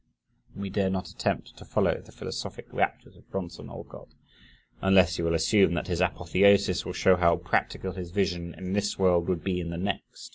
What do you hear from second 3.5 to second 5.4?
Alcott unless you will